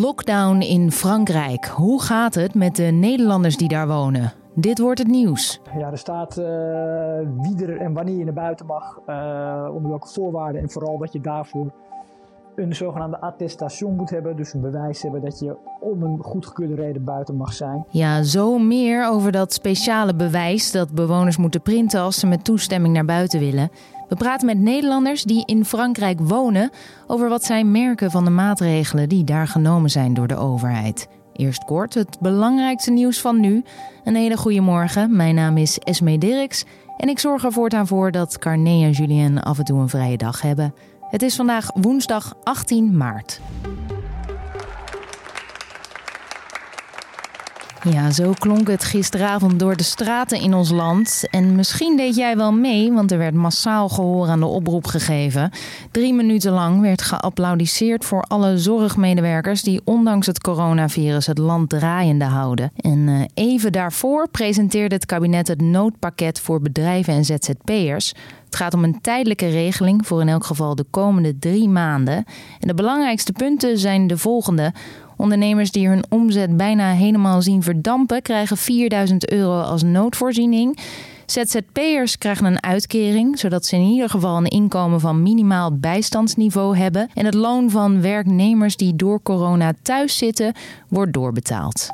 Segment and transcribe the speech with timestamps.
[0.00, 1.66] Lockdown in Frankrijk.
[1.66, 4.32] Hoe gaat het met de Nederlanders die daar wonen?
[4.54, 5.60] Dit wordt het nieuws.
[5.78, 6.44] Ja, er staat uh,
[7.40, 11.12] wie er en wanneer je naar buiten mag, uh, onder welke voorwaarden en vooral dat
[11.12, 11.72] je daarvoor
[12.56, 14.36] een zogenaamde attestation moet hebben.
[14.36, 17.84] Dus een bewijs hebben dat je om een goedgekeurde reden buiten mag zijn.
[17.90, 22.94] Ja, zo meer over dat speciale bewijs dat bewoners moeten printen als ze met toestemming
[22.94, 23.70] naar buiten willen.
[24.08, 26.70] We praten met Nederlanders die in Frankrijk wonen
[27.06, 31.08] over wat zij merken van de maatregelen die daar genomen zijn door de overheid.
[31.32, 33.64] Eerst kort het belangrijkste nieuws van nu.
[34.04, 35.16] Een hele goede morgen.
[35.16, 36.64] Mijn naam is Esme Dirks
[36.96, 40.16] en ik zorg er voortaan voor dat Carné en Julien af en toe een vrije
[40.16, 40.74] dag hebben.
[41.10, 43.40] Het is vandaag woensdag 18 maart.
[47.90, 51.24] Ja, zo klonk het gisteravond door de straten in ons land.
[51.30, 55.50] En misschien deed jij wel mee, want er werd massaal gehoor aan de oproep gegeven.
[55.90, 62.24] Drie minuten lang werd geapplaudiseerd voor alle zorgmedewerkers die ondanks het coronavirus het land draaiende
[62.24, 62.72] houden.
[62.76, 68.14] En eh, even daarvoor presenteerde het kabinet het noodpakket voor bedrijven en ZZP'ers.
[68.44, 72.24] Het gaat om een tijdelijke regeling voor in elk geval de komende drie maanden.
[72.60, 74.72] En de belangrijkste punten zijn de volgende.
[75.16, 80.78] Ondernemers die hun omzet bijna helemaal zien verdampen, krijgen 4000 euro als noodvoorziening.
[81.26, 87.08] ZZP'ers krijgen een uitkering, zodat ze in ieder geval een inkomen van minimaal bijstandsniveau hebben.
[87.14, 90.54] En het loon van werknemers die door corona thuis zitten,
[90.88, 91.88] wordt doorbetaald.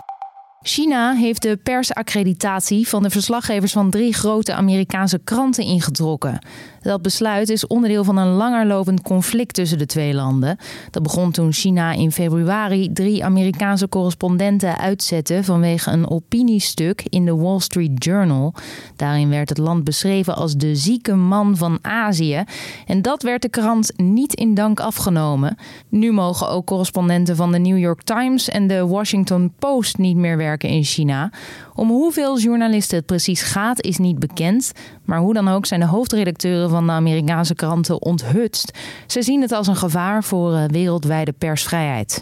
[0.62, 6.38] China heeft de persaccreditatie van de verslaggevers van drie grote Amerikaanse kranten ingetrokken.
[6.82, 10.56] Dat besluit is onderdeel van een langerlopend conflict tussen de twee landen.
[10.90, 17.36] Dat begon toen China in februari drie Amerikaanse correspondenten uitzette vanwege een opiniestuk in de
[17.36, 18.54] Wall Street Journal.
[18.96, 22.44] Daarin werd het land beschreven als de zieke man van Azië.
[22.86, 25.56] En dat werd de krant niet in dank afgenomen.
[25.88, 30.36] Nu mogen ook correspondenten van de New York Times en de Washington Post niet meer
[30.36, 31.30] werken in China.
[31.74, 34.72] Om hoeveel journalisten het precies gaat is niet bekend.
[35.04, 38.78] Maar hoe dan ook zijn de hoofdredacteuren van de Amerikaanse kranten onthutst.
[39.06, 42.20] Ze zien het als een gevaar voor eh, wereldwijde persvrijheid.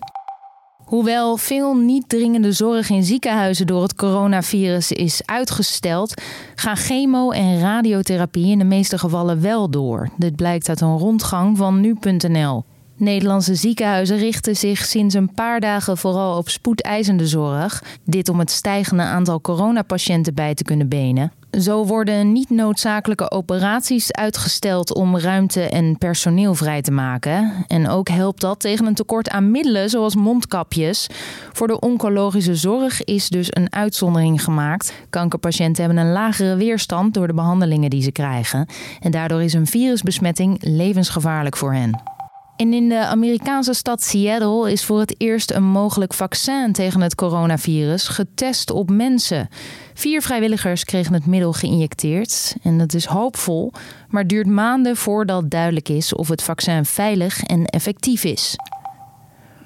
[0.91, 6.23] Hoewel veel niet dringende zorg in ziekenhuizen door het coronavirus is uitgesteld,
[6.55, 10.09] gaan chemo- en radiotherapie in de meeste gevallen wel door.
[10.17, 12.65] Dit blijkt uit een rondgang van nu.nl.
[13.01, 17.83] Nederlandse ziekenhuizen richten zich sinds een paar dagen vooral op spoedeisende zorg.
[18.05, 21.33] Dit om het stijgende aantal coronapatiënten bij te kunnen benen.
[21.51, 27.65] Zo worden niet noodzakelijke operaties uitgesteld om ruimte en personeel vrij te maken.
[27.67, 31.07] En ook helpt dat tegen een tekort aan middelen, zoals mondkapjes.
[31.53, 34.95] Voor de oncologische zorg is dus een uitzondering gemaakt.
[35.11, 38.67] Kankerpatiënten hebben een lagere weerstand door de behandelingen die ze krijgen.
[39.01, 42.20] En daardoor is een virusbesmetting levensgevaarlijk voor hen.
[42.61, 47.15] En in de Amerikaanse stad Seattle is voor het eerst een mogelijk vaccin tegen het
[47.15, 49.49] coronavirus getest op mensen.
[49.95, 53.73] Vier vrijwilligers kregen het middel geïnjecteerd en dat is hoopvol,
[54.09, 58.57] maar duurt maanden voordat duidelijk is of het vaccin veilig en effectief is.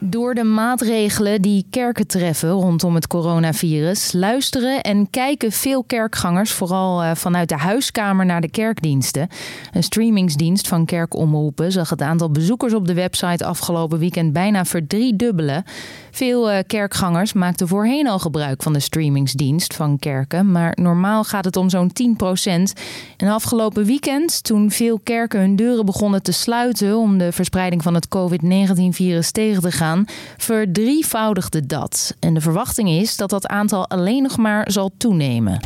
[0.07, 7.03] Door de maatregelen die kerken treffen rondom het coronavirus, luisteren en kijken veel kerkgangers vooral
[7.03, 9.29] eh, vanuit de huiskamer naar de kerkdiensten.
[9.73, 15.65] Een streamingsdienst van kerkomroepen zag het aantal bezoekers op de website afgelopen weekend bijna verdriedubbelen.
[16.15, 21.45] Veel eh, kerkgangers maakten voorheen al gebruik van de streamingsdienst van kerken, maar normaal gaat
[21.45, 22.73] het om zo'n 10%.
[23.17, 27.95] En afgelopen weekend, toen veel kerken hun deuren begonnen te sluiten om de verspreiding van
[27.95, 30.05] het COVID-19-virus tegen te gaan
[30.37, 32.17] verdrievoudigde dat.
[32.21, 35.61] En de verwachting is dat dat aantal alleen nog maar zal toenemen.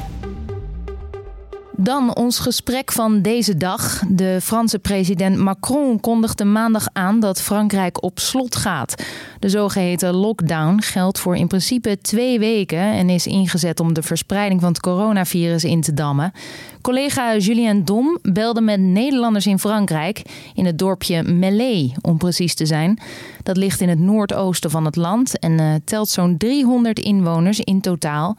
[1.81, 4.03] Dan ons gesprek van deze dag.
[4.09, 9.05] De Franse president Macron kondigde maandag aan dat Frankrijk op slot gaat.
[9.41, 14.61] De zogeheten lockdown geldt voor in principe twee weken en is ingezet om de verspreiding
[14.61, 16.33] van het coronavirus in te dammen.
[16.81, 20.23] Collega Julien Dom belde met Nederlanders in Frankrijk,
[20.55, 22.99] in het dorpje Melay om precies te zijn.
[23.43, 27.81] Dat ligt in het noordoosten van het land en uh, telt zo'n 300 inwoners in
[27.81, 28.37] totaal.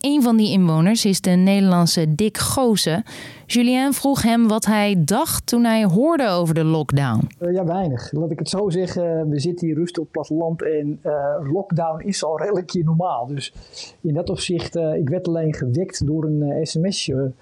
[0.00, 3.02] Een van die inwoners is de Nederlandse Dick Goosen.
[3.46, 7.28] Julien vroeg hem wat hij dacht toen hij hoorde over de lockdown.
[7.40, 8.12] Uh, ja, weinig.
[8.12, 9.28] Laat ik het zo zeggen.
[9.28, 13.26] We zitten hier rustig op het platteland en uh, lockdown is al redelijk normaal.
[13.26, 13.54] Dus
[14.00, 17.32] in dat opzicht, uh, ik werd alleen gewekt door een sms'je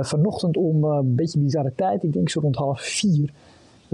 [0.00, 2.02] vanochtend om een beetje bizarre tijd.
[2.02, 3.30] Ik denk zo rond half vier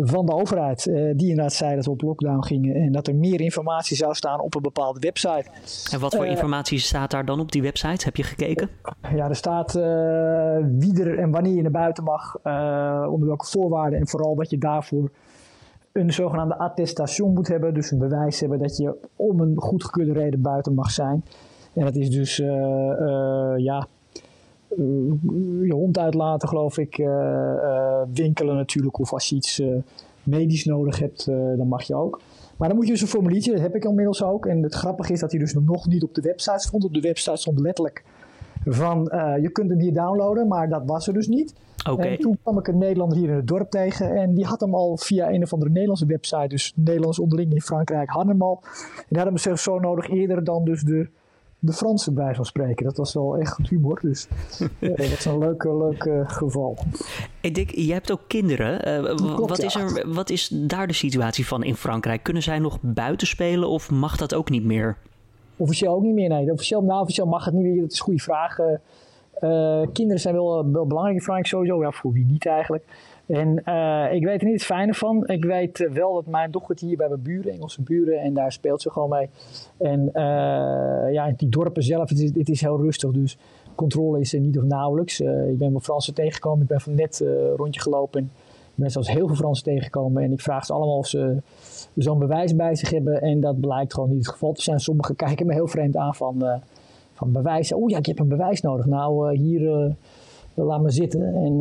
[0.01, 0.87] van de overheid.
[0.87, 4.15] Uh, die inderdaad zei dat we op lockdown gingen en dat er meer informatie zou
[4.15, 5.45] staan op een bepaalde website.
[5.93, 8.05] En wat voor uh, informatie staat daar dan op die website?
[8.05, 8.69] Heb je gekeken?
[9.15, 9.83] Ja, er staat uh,
[10.79, 12.37] wie er en wanneer je naar buiten mag,
[13.11, 15.11] onder welke voorwaarden en vooral dat je daarvoor
[15.93, 17.75] een zogenaamde attestation moet hebben.
[17.75, 21.25] Dus een bewijs hebben dat je om een goedgekeurde reden buiten mag zijn.
[21.75, 22.37] En dat is dus,
[23.57, 23.87] ja,
[25.63, 26.97] je hond uitlaten geloof ik.
[28.13, 28.99] winkelen natuurlijk.
[28.99, 29.63] Of als je iets
[30.23, 31.27] medisch nodig hebt,
[31.57, 32.21] dan mag je ook.
[32.57, 34.47] Maar dan moet je dus een formuliertje, dat heb ik inmiddels ook.
[34.47, 36.85] En het grappige is dat hij dus nog niet op de website stond.
[36.85, 38.05] Op de website stond letterlijk
[38.65, 41.55] van uh, je kunt hem hier downloaden, maar dat was er dus niet.
[41.91, 42.11] Okay.
[42.11, 44.75] En toen kwam ik een Nederlander hier in het dorp tegen en die had hem
[44.75, 48.61] al via een of andere Nederlandse website, dus Nederlands onderling in Frankrijk, hadden hem al.
[48.63, 51.09] En die hadden hem zelfs zo nodig eerder dan dus de,
[51.59, 52.85] de Franse bij van spreken.
[52.85, 54.29] Dat was wel echt goed humor, dus
[54.81, 56.79] uh, dat is een leuk, leuk uh, geval.
[57.41, 58.81] Hey Dick, je hebt ook kinderen.
[59.17, 62.23] Klopt, wat, is er, wat is daar de situatie van in Frankrijk?
[62.23, 64.97] Kunnen zij nog buiten spelen of mag dat ook niet meer?
[65.57, 66.53] Officieel ook niet meer, nee.
[66.53, 67.81] Officieel, nou, officieel mag het niet meer.
[67.81, 68.59] Dat is een goede vraag.
[68.59, 71.83] Uh, kinderen zijn wel, wel belangrijk in Frankrijk sowieso.
[71.83, 72.85] Ja, voor wie niet eigenlijk.
[73.29, 75.27] En uh, ik weet er niet het fijne van.
[75.27, 78.83] Ik weet wel dat mijn dochter hier bij mijn buren, Engelse buren, en daar speelt
[78.83, 79.29] ze gewoon mee.
[79.79, 83.11] En uh, ja, die dorpen zelf, het is, het is heel rustig.
[83.11, 83.39] Dus
[83.75, 85.21] controle is er niet of nauwelijks.
[85.21, 86.63] ik ben mijn Fransen tegengekomen.
[86.63, 88.21] Ik ben van net een rondje gelopen.
[88.21, 90.23] En ik ben zelfs heel veel Fransen tegengekomen.
[90.23, 91.37] En ik vraag ze allemaal of ze
[91.95, 93.21] zo'n bewijs bij zich hebben.
[93.21, 94.81] En dat blijkt gewoon niet het geval te zijn.
[94.81, 96.61] Sommigen kijken me heel vreemd aan van,
[97.13, 97.77] van bewijzen.
[97.77, 98.87] Oh ja, ik heb een bewijs nodig.
[98.87, 99.97] Nou, hier,
[100.65, 101.35] laat me zitten.
[101.35, 101.61] En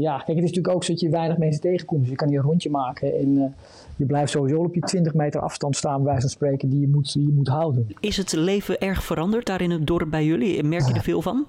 [0.00, 2.00] ja, kijk, het is natuurlijk ook zo dat je weinig mensen tegenkomt.
[2.00, 3.14] Dus je kan hier een rondje maken.
[3.14, 3.54] En
[3.96, 6.88] je blijft sowieso op je 20 meter afstand staan, bij wijze van spreken, die je
[6.88, 7.86] moet, die je moet houden.
[8.00, 10.62] Is het leven erg veranderd daar in het dorp bij jullie?
[10.62, 11.46] Merk je er veel van?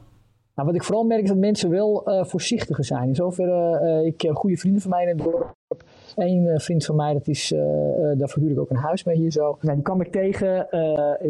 [0.55, 3.07] Nou, wat ik vooral merk is dat mensen wel uh, voorzichtiger zijn.
[3.07, 5.56] In zoverre, uh, ik heb goede vrienden van mij in het dorp.
[6.17, 7.47] Eén uh, vriend van mij, dat is,
[8.17, 9.57] daar verhuur ik ook een huis mee hier zo.
[9.61, 10.69] Nou, die kwam ik tegen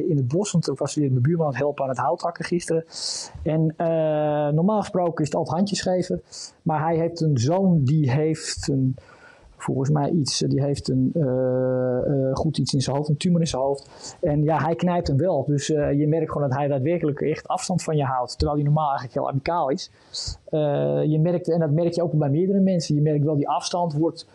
[0.07, 2.45] in het bos, want ik was weer mijn buurman aan het helpen aan het houthakken
[2.45, 2.85] gisteren.
[3.43, 3.73] En
[4.55, 6.21] normaal gesproken is het altijd handjes geven.
[6.61, 8.95] Maar hij heeft een zoon die heeft een
[9.57, 11.11] volgens mij iets, die heeft een
[12.33, 14.17] goed iets in zijn hoofd, een tumor in zijn hoofd.
[14.21, 15.45] En ja, hij knijpt hem wel.
[15.47, 18.37] Dus je merkt gewoon dat hij daadwerkelijk echt afstand van je houdt.
[18.37, 19.91] Terwijl hij normaal eigenlijk heel amicaal is.
[21.11, 23.93] je merkt, en dat merk je ook bij meerdere mensen, je merkt wel die afstand
[23.93, 24.27] wordt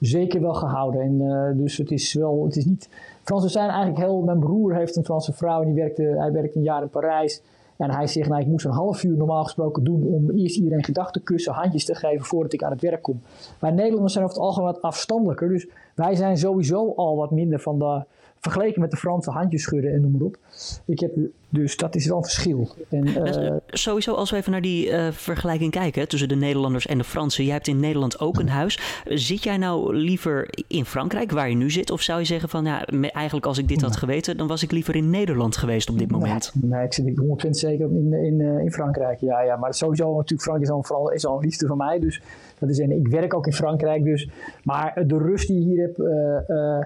[0.00, 1.00] zeker wel gehouden.
[1.00, 2.88] En dus het is wel, het is niet...
[3.22, 4.20] Fransen zijn eigenlijk heel...
[4.22, 7.42] Mijn broer heeft een Franse vrouw en die werkte, hij werkte een jaar in Parijs.
[7.76, 10.84] En hij zegt, nou, ik moest een half uur normaal gesproken doen om eerst iedereen
[10.84, 13.20] gedachten kussen, handjes te geven voordat ik aan het werk kom.
[13.60, 15.48] Maar Nederlanders zijn over het algemeen wat afstandelijker.
[15.48, 18.04] Dus wij zijn sowieso al wat minder van de,
[18.40, 20.36] vergeleken met de Franse handjes schudden en noem maar op.
[20.84, 21.12] Ik heb,
[21.48, 22.68] dus dat is wel een verschil.
[22.88, 26.98] En, uh, Sowieso, als we even naar die uh, vergelijking kijken tussen de Nederlanders en
[26.98, 27.44] de Fransen.
[27.44, 29.02] Jij hebt in Nederland ook een huis.
[29.04, 31.90] Zit jij nou liever in Frankrijk, waar je nu zit?
[31.90, 34.70] Of zou je zeggen van, ja, eigenlijk als ik dit had geweten, dan was ik
[34.70, 36.52] liever in Nederland geweest op dit moment?
[36.54, 39.20] Nee, nee ik zit 100% zeker in, in, in Frankrijk.
[39.20, 41.98] Ja, ja, maar sowieso natuurlijk, Frankrijk is al, vooral, is al een liefde van mij.
[41.98, 42.22] Dus
[42.58, 44.04] dat is, en ik werk ook in Frankrijk.
[44.04, 44.28] Dus,
[44.64, 45.98] maar de rust die hier hebt...
[45.98, 46.82] Uh,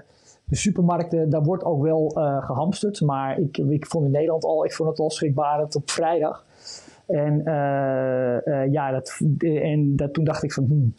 [0.47, 3.01] de supermarkten, daar wordt ook wel uh, gehamsterd.
[3.01, 6.45] Maar ik, ik vond in Nederland al, ik vond het al schrikbarend op vrijdag.
[7.05, 7.41] En,
[8.71, 10.95] ja, dat, en dat, toen dacht ik van, hmm,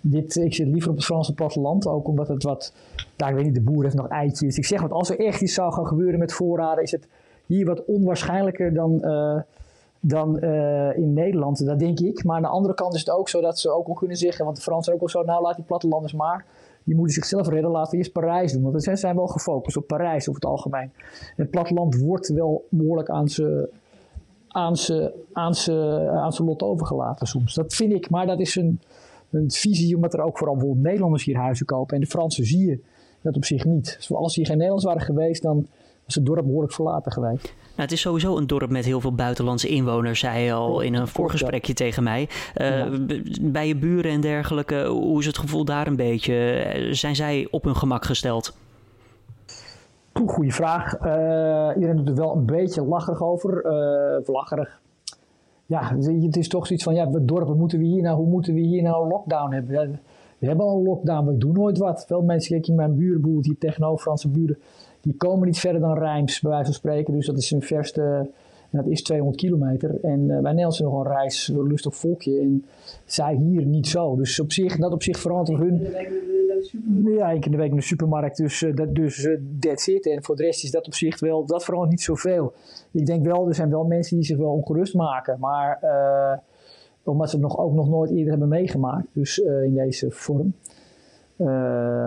[0.00, 1.86] dit, ik zit liever op het Franse platteland.
[1.86, 2.74] Ook omdat het wat,
[3.16, 4.56] daar weet niet, de boer heeft nog eitjes.
[4.56, 7.08] Ik zeg, want als er echt iets zou gaan gebeuren met voorraden, is het
[7.46, 9.00] hier wat onwaarschijnlijker dan,
[10.00, 10.40] dan
[10.94, 11.66] in Nederland.
[11.66, 12.24] Dat denk ik.
[12.24, 14.44] Maar aan de andere kant is het ook zo dat ze ook wel kunnen zeggen,
[14.44, 16.46] want de Fransen ook wel zo, nou laat die plattelanders maar
[16.84, 18.62] die moeten zichzelf redden, laten we eerst Parijs doen.
[18.62, 20.92] Want ze zijn wel gefocust op Parijs over het algemeen.
[21.36, 23.66] het platteland wordt wel behoorlijk aan zijn
[24.48, 24.76] aan
[25.32, 25.54] aan
[26.08, 27.54] aan lot overgelaten soms.
[27.54, 28.80] Dat vind ik, maar dat is een,
[29.30, 31.94] een visie, omdat er ook vooral bijvoorbeeld Nederlanders hier huizen kopen.
[31.94, 32.80] En de Fransen zie je
[33.22, 33.94] dat op zich niet.
[33.96, 35.66] Dus als hier geen Nederlanders waren geweest, dan
[36.14, 37.44] was het dorp behoorlijk verlaten geweest.
[37.44, 40.94] Nou, het is sowieso een dorp met heel veel buitenlandse inwoners, zei je al in
[40.94, 42.28] een voorgesprekje tegen mij.
[42.56, 42.86] Uh,
[43.40, 46.66] Bij je buren en dergelijke, hoe is het gevoel daar een beetje?
[46.90, 48.56] Zijn zij op hun gemak gesteld?
[50.26, 51.00] Goeie vraag.
[51.00, 53.64] Uh, iedereen doet er wel een beetje lacherig over.
[53.64, 54.80] Uh, lacherig.
[55.66, 58.60] Ja, het is toch zoiets van, ja, dorpen moeten we hier nou, hoe moeten we
[58.60, 60.00] hier nou een lockdown hebben?
[60.38, 62.04] We hebben al een lockdown, we doen nooit wat.
[62.06, 64.58] Veel mensen, kijk mijn buren, hier tegenover Franse buren,
[65.00, 67.14] die komen niet verder dan Rijms, bij wijze van spreken.
[67.14, 68.30] Dus dat is een verste,
[68.70, 69.98] dat is 200 kilometer.
[70.02, 72.40] En uh, bij Nederland zijn nog een reislustig volkje.
[72.40, 72.64] En
[73.04, 74.16] zij hier niet zo.
[74.16, 75.86] Dus op zich, dat op zich verandert hun...
[77.04, 78.36] Ja, één keer in de week in de supermarkt.
[78.36, 80.06] Dus, uh, dat, dus uh, that's it.
[80.06, 82.52] En voor de rest is dat op zich wel, dat verandert niet zoveel.
[82.90, 85.38] Ik denk wel, er zijn wel mensen die zich wel ongerust maken.
[85.38, 85.78] Maar
[87.02, 89.06] omdat ze het nog, ook nog nooit eerder hebben meegemaakt.
[89.12, 90.54] Dus in deze vorm.
[91.40, 91.46] Uh,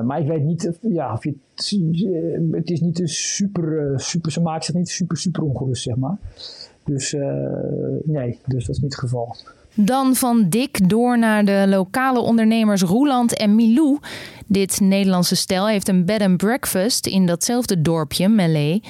[0.01, 1.35] maar ik weet niet, ja, of je,
[1.75, 5.83] uh, het is niet een super, uh, super, ze maken zich niet super, super ongerust,
[5.83, 6.17] zeg maar.
[6.83, 7.15] Dus
[8.03, 9.35] nee, dus dat is niet het geval.
[9.75, 13.97] Dan van Dick door naar de lokale ondernemers Roeland en Milou.
[14.47, 18.81] Dit Nederlandse stel heeft een bed and breakfast in datzelfde dorpje, Melee.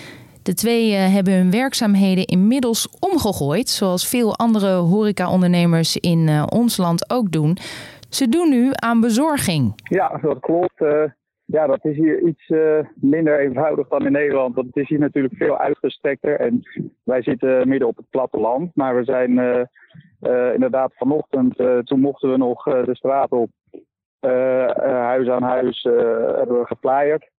[0.44, 6.78] De twee eh, hebben hun werkzaamheden inmiddels omgegooid, zoals veel andere horecaondernemers in uh, ons
[6.78, 7.58] land ook doen.
[8.10, 9.74] Ze doen nu aan bezorging.
[9.84, 10.82] Ja, dat klopt.
[10.82, 11.04] Uh,
[11.46, 12.52] ja, dat is hier iets
[12.96, 14.56] minder eenvoudig dan in Nederland.
[14.56, 16.40] Want het is hier natuurlijk veel uitgestrekter.
[16.40, 16.62] En
[17.04, 18.76] wij zitten midden op het platteland.
[18.76, 19.30] Maar we zijn
[20.54, 23.50] inderdaad vanochtend, toen mochten we nog de straat op,
[25.10, 25.84] huis aan huis,
[26.38, 27.32] hebben we gepleierd.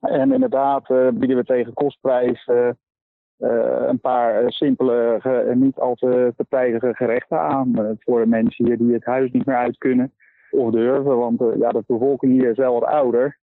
[0.00, 2.70] En inderdaad uh, bieden we tegen kostprijs uh,
[3.86, 7.98] een paar simpele en niet al te, te gerechten aan.
[8.00, 10.12] voor de mensen hier die het huis niet meer uit kunnen
[10.50, 11.16] of durven.
[11.16, 13.38] Want ja, de bevolking hier is wel wat ouder.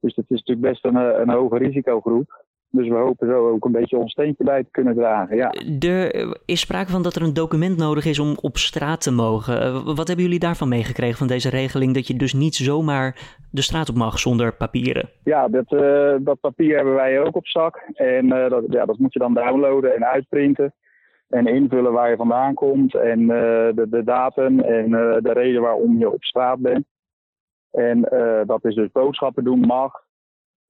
[0.00, 2.44] Dus het is natuurlijk best een, een hoge risicogroep.
[2.70, 5.36] Dus we hopen zo ook een beetje ons steentje bij te kunnen dragen.
[5.36, 5.50] Ja.
[5.88, 9.60] Er is sprake van dat er een document nodig is om op straat te mogen.
[9.60, 11.94] Eh, wat hebben jullie daarvan meegekregen van deze regeling?
[11.94, 15.08] Dat je dus niet zomaar de straat op mag zonder papieren?
[15.24, 17.76] Ja, dat, uh, dat papier hebben wij ook op zak.
[17.94, 20.74] En uh, dat, ja, dat moet je dan downloaden en uitprinten.
[21.28, 22.94] En invullen waar je vandaan komt.
[22.94, 24.90] En de, de datum en
[25.22, 26.86] de reden waarom je op straat bent.
[27.70, 28.00] En
[28.46, 29.92] dat is dus boodschappen doen mag.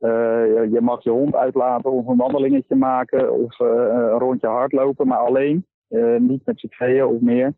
[0.00, 5.06] Uh, je mag je hond uitlaten of een wandelingetje maken of uh, een rondje hardlopen,
[5.06, 5.66] maar alleen.
[5.90, 7.52] Uh, niet met z'n tweeën of meer.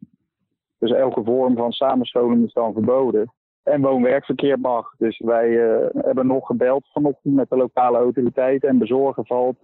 [0.78, 3.32] Dus elke vorm van samenscholing is dan verboden.
[3.62, 4.94] En woon-werkverkeer mag.
[4.99, 5.49] Dus wij
[5.94, 8.68] hebben nog gebeld vanochtend met de lokale autoriteiten.
[8.68, 9.59] En bezorgen valt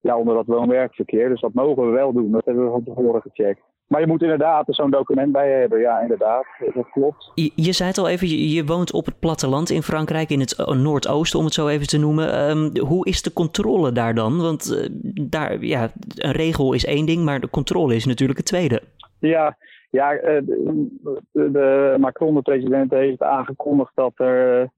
[0.00, 1.28] ja, onder dat woon-werkverkeer.
[1.28, 2.30] Dus dat mogen we wel doen.
[2.30, 3.62] Dat hebben we van tevoren gecheckt.
[3.92, 5.80] Maar je moet inderdaad zo'n document bij hebben.
[5.80, 6.46] Ja, inderdaad.
[6.74, 7.30] Dat klopt.
[7.34, 10.40] Je, je zei het al even, je, je, woont op het platteland in Frankrijk, in
[10.40, 12.50] het uh, Noordoosten, om het zo even te noemen.
[12.50, 14.40] Um, hoe is de controle daar dan?
[14.40, 14.88] Want uh,
[15.30, 18.82] daar, ja, een regel is één ding, maar de controle is natuurlijk het tweede.
[19.18, 19.56] Ja,
[19.90, 24.70] ja de, de, Macron, de president, heeft aangekondigd dat er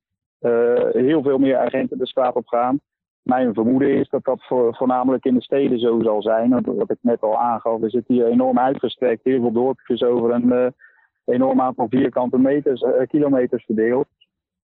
[0.92, 2.80] heel veel meer agenten de straat op gaan
[3.24, 6.62] mijn vermoeden is dat dat voor, voornamelijk in de steden zo zal zijn.
[6.64, 9.24] Wat ik net al aangaf, we zitten hier enorm uitgestrekt.
[9.24, 10.66] Heel veel dorpjes over een uh,
[11.24, 14.06] enorm aantal vierkante meters, uh, kilometers verdeeld.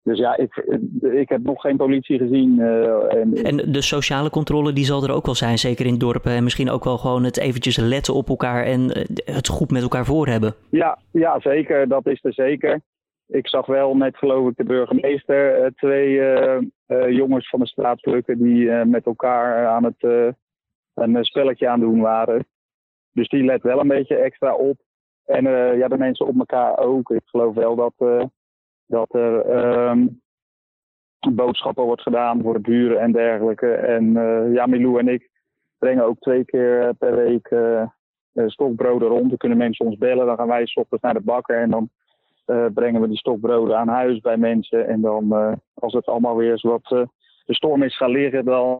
[0.03, 0.55] Dus ja, ik,
[1.01, 2.59] ik heb nog geen politie gezien.
[2.59, 6.31] Uh, en, en, de sociale controle die zal er ook wel zijn, zeker in dorpen.
[6.31, 10.05] En misschien ook wel gewoon het eventjes letten op elkaar en het goed met elkaar
[10.05, 10.53] voor hebben.
[10.69, 11.87] Ja, ja zeker.
[11.87, 12.81] Dat is er zeker.
[13.27, 16.21] Ik zag wel net, geloof ik, de burgemeester twee
[17.09, 20.33] jongens van de straat plukken die met elkaar aan het
[20.93, 22.45] een spelletje aan doen waren.
[23.11, 24.77] Dus die let wel een beetje extra op.
[25.25, 25.43] En
[25.77, 27.09] ja, de mensen op elkaar ook.
[27.09, 27.93] Ik geloof wel dat,
[28.85, 29.49] dat er
[29.89, 30.21] um,
[31.33, 33.73] boodschappen wordt gedaan voor de buren en dergelijke.
[33.73, 34.13] En
[34.53, 35.29] ja, Milou en ik
[35.77, 37.53] brengen ook twee keer per week
[38.45, 39.29] stokbroden rond.
[39.29, 40.25] Dan kunnen mensen ons bellen.
[40.25, 41.89] Dan gaan wij s naar de bakker en dan
[42.45, 44.87] uh, brengen we die stokbroden aan huis bij mensen.
[44.87, 47.01] En dan, uh, als het allemaal weer eens wat uh,
[47.45, 48.79] de storm is gaan liggen, dan,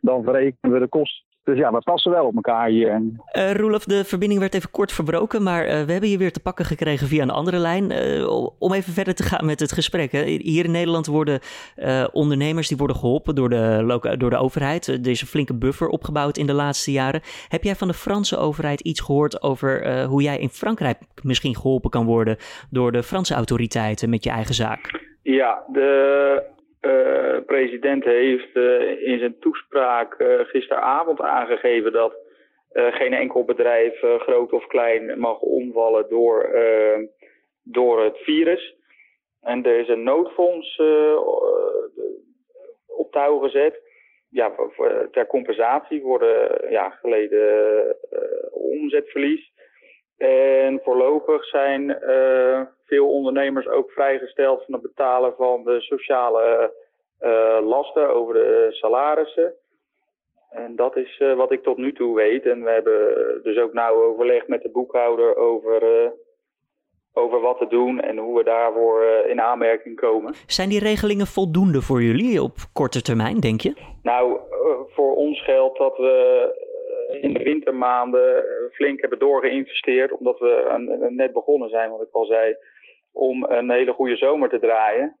[0.00, 1.29] dan verrekenen we de kosten.
[1.44, 3.02] Dus ja, we passen wel op elkaar hier.
[3.32, 6.40] Uh, Roelof, de verbinding werd even kort verbroken, maar uh, we hebben je weer te
[6.40, 7.92] pakken gekregen via een andere lijn.
[7.92, 10.12] Uh, om even verder te gaan met het gesprek.
[10.12, 10.22] Hè.
[10.24, 11.40] Hier in Nederland worden
[12.12, 14.86] ondernemers die worden geholpen door de, door de overheid.
[14.86, 17.20] Er is een flinke buffer opgebouwd in de laatste jaren.
[17.48, 21.90] Heb jij van de Franse overheid iets gehoord over hoe jij in Frankrijk misschien geholpen
[21.90, 22.36] kan worden
[22.70, 25.08] door de Franse autoriteiten met je eigen zaak?
[25.22, 26.42] Ja, de
[26.80, 32.28] uh, president heeft uh, in zijn toespraak uh, gisteravond aangegeven dat
[32.72, 36.50] geen enkel bedrijf, groot of klein, mag omvallen door,
[37.62, 38.74] door het virus.
[39.40, 40.80] En er is een noodfonds
[42.86, 43.82] op touw gezet.
[44.28, 44.52] Ja,
[45.10, 47.96] ter compensatie voor de ja, geleden
[48.50, 49.52] omzetverlies.
[50.26, 51.98] En voorlopig zijn
[52.84, 56.72] veel ondernemers ook vrijgesteld van het betalen van de sociale
[57.20, 59.54] uh, lasten over de salarissen.
[60.50, 62.46] En dat is uh, wat ik tot nu toe weet.
[62.46, 66.10] En we hebben dus ook nauw overleg met de boekhouder over, uh,
[67.12, 70.34] over wat te doen en hoe we daarvoor in aanmerking komen.
[70.46, 73.72] Zijn die regelingen voldoende voor jullie op korte termijn, denk je?
[74.02, 74.38] Nou,
[74.88, 76.68] voor ons geldt dat we
[77.20, 82.56] in de wintermaanden flink hebben doorgeïnvesteerd, omdat we net begonnen zijn, wat ik al zei
[83.12, 85.16] om een hele goede zomer te draaien.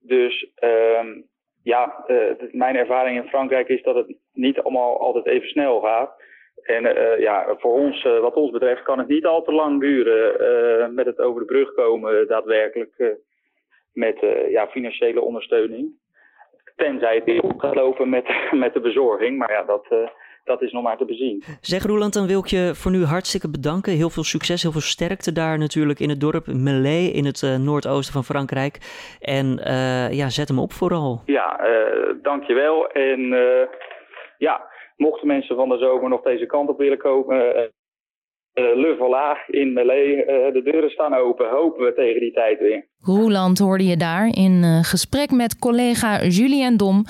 [0.00, 1.06] Dus uh,
[1.62, 6.20] ja, uh, mijn ervaring in Frankrijk is dat het niet allemaal altijd even snel gaat.
[6.62, 6.82] En
[7.20, 11.18] ja, voor ons, wat ons betreft, kan het niet al te lang duren met het
[11.18, 13.16] over de brug komen, daadwerkelijk
[13.92, 14.18] met
[14.48, 15.90] ja, financiële ondersteuning.
[16.76, 18.24] Tenzij het weer gaat lopen met,
[18.64, 19.38] met de bezorging.
[19.38, 19.86] Maar ja, dat,
[20.44, 21.42] dat is nog maar te bezien.
[21.60, 23.92] Zeg Roeland, dan wil ik je voor nu hartstikke bedanken.
[23.92, 27.56] Heel veel succes, heel veel sterkte daar natuurlijk in het dorp Melay in het uh,
[27.56, 28.78] noordoosten van Frankrijk.
[29.20, 31.22] En uh, ja, zet hem op vooral.
[31.24, 32.86] Ja, uh, dankjewel.
[32.86, 33.20] En
[34.38, 37.70] ja, mochten mensen van de zomer nog deze kant op willen komen,
[38.54, 40.16] uh, Le in Melee.
[40.16, 41.50] Uh, de deuren staan open.
[41.50, 42.86] Hopen we tegen die tijd weer.
[43.00, 47.04] Roeland hoorde je daar in uh, gesprek met collega Julien Dom.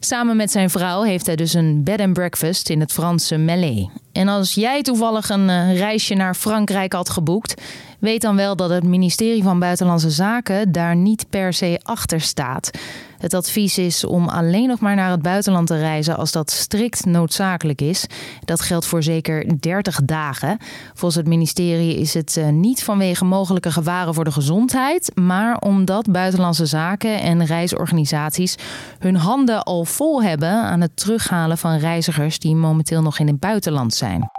[0.00, 3.90] Samen met zijn vrouw heeft hij dus een bed and breakfast in het Franse Melee.
[4.12, 7.62] En als jij toevallig een reisje naar Frankrijk had geboekt,
[8.00, 12.70] weet dan wel dat het ministerie van Buitenlandse Zaken daar niet per se achter staat.
[13.18, 17.04] Het advies is om alleen nog maar naar het buitenland te reizen als dat strikt
[17.04, 18.06] noodzakelijk is.
[18.44, 20.58] Dat geldt voor zeker 30 dagen.
[20.88, 26.12] Volgens het ministerie is het eh, niet vanwege mogelijke gevaren voor de gezondheid, maar omdat
[26.12, 28.56] buitenlandse zaken en reisorganisaties
[28.98, 33.38] hun handen al vol hebben aan het terughalen van reizigers die momenteel nog in het
[33.38, 34.30] buitenland zijn.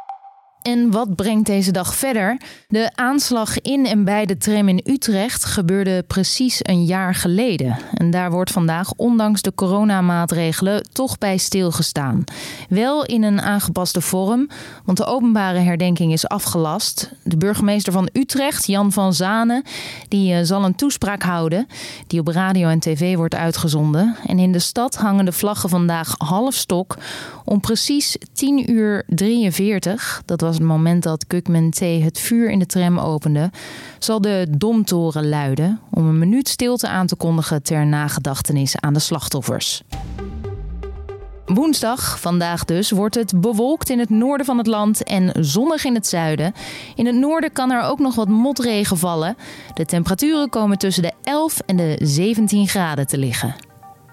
[0.62, 2.42] En wat brengt deze dag verder?
[2.68, 7.78] De aanslag in en bij de tram in Utrecht gebeurde precies een jaar geleden.
[7.94, 12.24] En daar wordt vandaag, ondanks de coronamaatregelen, toch bij stilgestaan.
[12.70, 14.50] Wel in een aangepaste vorm,
[14.86, 17.12] want de openbare herdenking is afgelast.
[17.24, 19.64] De burgemeester van Utrecht, Jan van Zanen,
[20.08, 21.68] die eh, zal een toespraak houden
[22.08, 24.16] die op radio en tv wordt uitgezonden.
[24.26, 26.98] En in de stad hangen de vlaggen vandaag half stok
[27.46, 30.22] om precies 10 uur 43.
[30.26, 31.80] Dat was het moment dat Gugman T.
[31.80, 33.52] het vuur in de tram opende,
[34.00, 39.00] zal de domtoren luiden om een minuut stilte aan te kondigen ter nagedachtenis aan de
[39.00, 39.84] slachtoffers.
[41.46, 45.96] Woensdag, vandaag dus, wordt het bewolkt in het noorden van het land en zonnig in
[45.96, 46.54] het zuiden.
[46.96, 49.36] In het noorden kan er ook nog wat motregen vallen.
[49.74, 53.56] De temperaturen komen tussen de 11 en de 17 graden te liggen.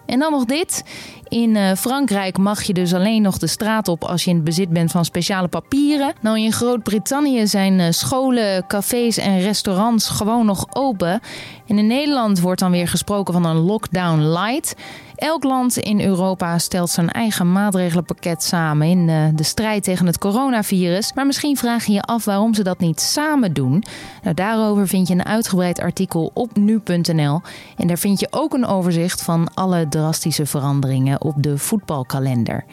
[0.06, 0.84] En dan nog dit.
[1.28, 4.44] In uh, Frankrijk mag je dus alleen nog de straat op als je in het
[4.44, 6.12] bezit bent van speciale papieren.
[6.20, 11.20] Nou, in Groot-Brittannië zijn uh, scholen, cafés en restaurants gewoon nog open.
[11.66, 14.74] En in Nederland wordt dan weer gesproken van een lockdown light.
[15.16, 20.18] Elk land in Europa stelt zijn eigen maatregelenpakket samen in de, de strijd tegen het
[20.18, 21.12] coronavirus.
[21.12, 23.84] Maar misschien vraag je je af waarom ze dat niet samen doen.
[24.22, 27.40] Nou, daarover vind je een uitgebreid artikel op nu.nl.
[27.76, 32.64] En daar vind je ook een overzicht van alle drastische veranderingen op de voetbalkalender.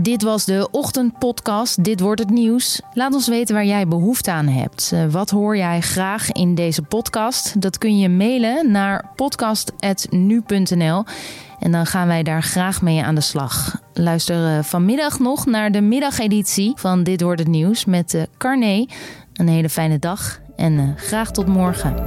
[0.00, 1.84] Dit was de ochtendpodcast.
[1.84, 2.80] Dit wordt het nieuws.
[2.92, 4.90] Laat ons weten waar jij behoefte aan hebt.
[4.94, 7.60] Eh, wat hoor jij graag in deze podcast?
[7.60, 11.04] Dat kun je mailen naar podcast.nu.nl.
[11.58, 13.80] En dan gaan wij daar graag mee aan de slag.
[13.92, 18.86] Luister eh, vanmiddag nog naar de middageditie van Dit wordt het nieuws met uh, Carné.
[19.32, 22.06] Een hele fijne dag en graag tot morgen.